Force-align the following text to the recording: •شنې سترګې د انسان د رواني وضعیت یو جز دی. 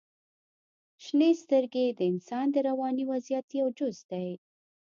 •شنې 1.03 1.31
سترګې 1.43 1.85
د 1.97 1.99
انسان 2.11 2.45
د 2.51 2.55
رواني 2.67 3.03
وضعیت 3.11 3.47
یو 3.59 3.67
جز 3.77 3.97
دی. 4.11 4.29